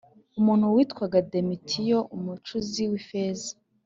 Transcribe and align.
Umuntu 0.39 0.65
witwaga 0.75 1.17
Demetiriyo 1.31 1.99
umucuzi 2.15 2.81
w 2.91 2.93
ifeza 3.01 3.51